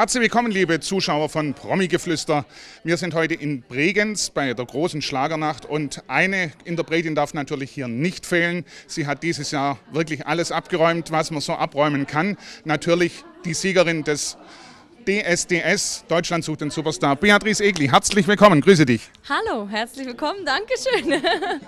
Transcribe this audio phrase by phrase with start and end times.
[0.00, 2.46] Herzlich willkommen, liebe Zuschauer von Promi-Geflüster.
[2.84, 7.86] Wir sind heute in Bregenz bei der großen Schlagernacht und eine Interpretin darf natürlich hier
[7.86, 8.64] nicht fehlen.
[8.86, 12.38] Sie hat dieses Jahr wirklich alles abgeräumt, was man so abräumen kann.
[12.64, 13.12] Natürlich
[13.44, 14.38] die Siegerin des
[15.06, 17.86] DSDS, Deutschland sucht den Superstar, Beatrice Egli.
[17.88, 19.02] Herzlich willkommen, grüße dich.
[19.28, 21.22] Hallo, herzlich willkommen, Dankeschön.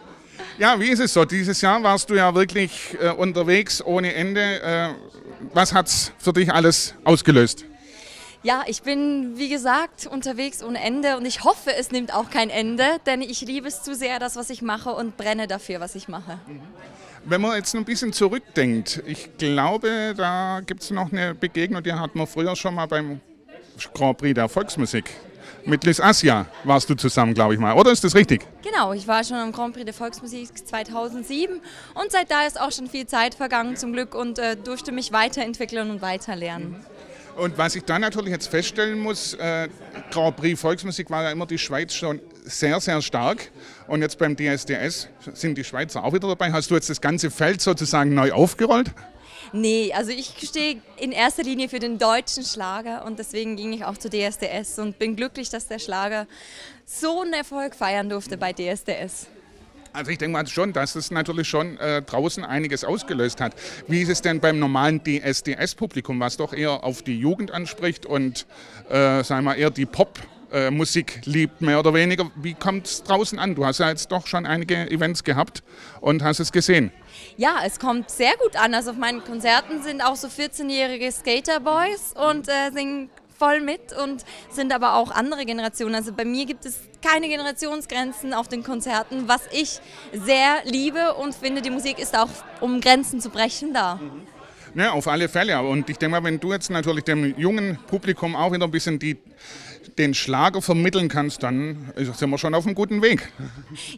[0.58, 1.24] Ja, wie ist es so?
[1.24, 4.62] Dieses Jahr warst du ja wirklich äh, unterwegs ohne Ende.
[4.62, 4.88] Äh,
[5.52, 7.66] was hat es für dich alles ausgelöst?
[8.44, 12.50] Ja, ich bin wie gesagt unterwegs ohne Ende und ich hoffe, es nimmt auch kein
[12.50, 15.94] Ende, denn ich liebe es zu sehr, das, was ich mache und brenne dafür, was
[15.94, 16.38] ich mache.
[17.24, 21.92] Wenn man jetzt ein bisschen zurückdenkt, ich glaube, da gibt es noch eine Begegnung, die
[21.92, 23.20] hatten wir früher schon mal beim
[23.94, 25.04] Grand Prix der Volksmusik.
[25.64, 28.44] Mit Liz Asia warst du zusammen, glaube ich mal, oder ist das richtig?
[28.64, 31.60] Genau, ich war schon am Grand Prix der Volksmusik 2007
[31.94, 35.12] und seit da ist auch schon viel Zeit vergangen zum Glück und äh, durfte mich
[35.12, 36.84] weiterentwickeln und weiterlernen.
[37.36, 39.68] Und was ich da natürlich jetzt feststellen muss, äh,
[40.10, 43.50] Grand Prix Volksmusik war ja immer die Schweiz schon sehr, sehr stark.
[43.88, 46.52] Und jetzt beim DSDS sind die Schweizer auch wieder dabei.
[46.52, 48.90] Hast du jetzt das ganze Feld sozusagen neu aufgerollt?
[49.52, 53.84] Nee, also ich stehe in erster Linie für den deutschen Schlager und deswegen ging ich
[53.84, 56.26] auch zu DSDS und bin glücklich, dass der Schlager
[56.86, 59.26] so einen Erfolg feiern durfte bei DSDS.
[59.92, 63.54] Also ich denke mal schon, dass es natürlich schon äh, draußen einiges ausgelöst hat.
[63.88, 68.46] Wie ist es denn beim normalen DSDS-Publikum, was doch eher auf die Jugend anspricht und
[68.88, 70.20] äh, sagen wir eher die Pop-
[70.52, 72.30] äh, Musik liebt, mehr oder weniger.
[72.36, 73.54] Wie kommt es draußen an?
[73.54, 75.62] Du hast ja jetzt doch schon einige Events gehabt
[76.02, 76.92] und hast es gesehen.
[77.38, 78.74] Ja, es kommt sehr gut an.
[78.74, 83.08] Also auf meinen Konzerten sind auch so 14-jährige Skaterboys und äh, singen
[83.42, 85.96] voll mit und sind aber auch andere Generationen.
[85.96, 89.80] Also bei mir gibt es keine Generationsgrenzen auf den Konzerten, was ich
[90.12, 92.28] sehr liebe und finde, die Musik ist auch,
[92.60, 93.98] um Grenzen zu brechen, da.
[94.74, 95.60] Ja, auf alle Fälle.
[95.60, 98.98] Und ich denke mal, wenn du jetzt natürlich dem jungen Publikum auch wieder ein bisschen
[98.98, 99.18] die
[99.98, 103.30] den Schlager vermitteln kannst, dann sind wir schon auf einem guten Weg.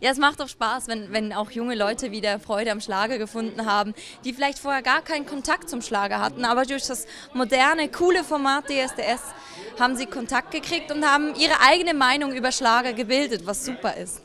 [0.00, 3.66] Ja, es macht doch Spaß, wenn, wenn auch junge Leute wieder Freude am Schlager gefunden
[3.66, 8.24] haben, die vielleicht vorher gar keinen Kontakt zum Schlager hatten, aber durch das moderne, coole
[8.24, 9.22] Format DSDS
[9.78, 14.22] haben sie Kontakt gekriegt und haben ihre eigene Meinung über Schlager gebildet, was super ist.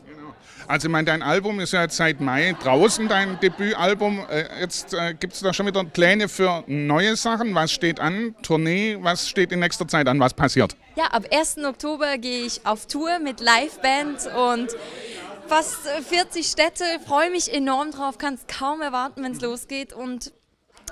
[0.67, 4.25] Also ich meine, dein Album ist ja jetzt seit Mai draußen, dein Debütalbum.
[4.29, 7.55] Äh, jetzt äh, gibt es da schon wieder Pläne für neue Sachen.
[7.55, 8.35] Was steht an?
[8.43, 10.19] Tournee, was steht in nächster Zeit an?
[10.19, 10.75] Was passiert?
[10.95, 11.57] Ja, ab 1.
[11.65, 14.69] Oktober gehe ich auf Tour mit Liveband und
[15.47, 15.77] fast
[16.09, 16.83] 40 Städte.
[17.05, 19.93] Freue mich enorm drauf, kann es kaum erwarten, wenn es losgeht.
[19.93, 20.31] Und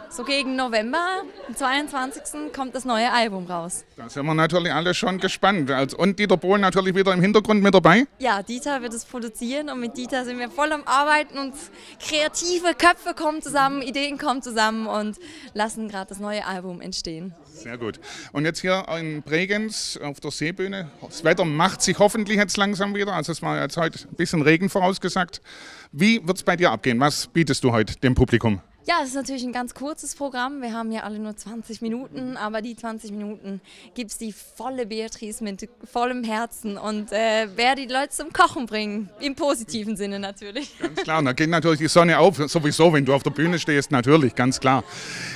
[0.10, 2.54] so gegen November, am 22.
[2.54, 3.84] kommt das neue Album raus.
[3.96, 5.70] Da sind wir natürlich alle schon gespannt.
[5.96, 8.06] Und Dieter Bohlen natürlich wieder im Hintergrund mit dabei?
[8.20, 11.54] Ja, Dieter wird es produzieren und mit Dieter sind wir voll am Arbeiten und
[12.00, 15.18] kreative Köpfe kommen zusammen, Ideen kommen zusammen und
[15.54, 17.34] lassen gerade das neue Album entstehen.
[17.46, 18.00] Sehr gut.
[18.32, 20.90] Und jetzt hier in Bregenz auf der Seebühne.
[21.02, 23.14] Das Wetter macht sich hoffentlich jetzt langsam wieder.
[23.14, 25.42] Also es war jetzt heute ein bisschen Regen vorausgesagt.
[25.92, 27.00] Wie wird es bei dir abgehen?
[27.00, 28.62] Was bietest du heute dem Publikum?
[28.90, 30.62] Ja, es ist natürlich ein ganz kurzes Programm.
[30.62, 33.60] Wir haben ja alle nur 20 Minuten, aber die 20 Minuten
[33.96, 38.66] gibt es die volle Beatrice mit vollem Herzen und äh, werde die Leute zum Kochen
[38.66, 39.10] bringen.
[39.20, 40.80] Im positiven Sinne natürlich.
[40.80, 43.92] Ganz klar, da geht natürlich die Sonne auf, sowieso, wenn du auf der Bühne stehst,
[43.92, 44.86] natürlich, ganz klar.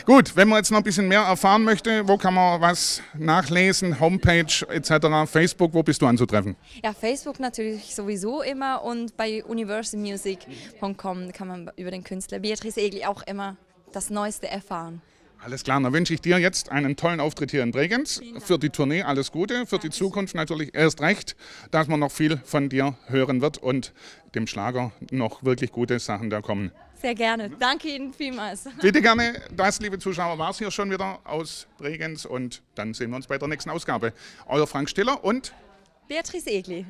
[0.06, 4.00] Gut, wenn man jetzt noch ein bisschen mehr erfahren möchte, wo kann man was nachlesen,
[4.00, 6.56] Homepage etc., Facebook, wo bist du anzutreffen?
[6.81, 13.03] Ja, Facebook natürlich sowieso immer und bei universalmusic.com kann man über den Künstler Beatrice Egli
[13.03, 13.57] auch immer immer
[13.91, 15.02] das Neueste erfahren.
[15.44, 18.22] Alles klar, dann wünsche ich dir jetzt einen tollen Auftritt hier in Bregenz.
[18.40, 21.35] Für die Tournee alles Gute, für die Zukunft natürlich erst recht,
[21.72, 23.91] dass man noch viel von dir hören wird und
[24.35, 26.72] dem Schlager noch wirklich gute Sachen da kommen.
[27.02, 27.50] Sehr gerne.
[27.50, 28.70] Danke Ihnen vielmals.
[28.79, 29.41] Bitte gerne.
[29.58, 33.26] Das, liebe Zuschauer, war es hier schon wieder aus Bregenz und dann sehen wir uns
[33.26, 34.14] bei der nächsten Ausgabe.
[34.46, 35.53] Euer Frank Stiller und
[36.08, 36.85] Beatrice Egli.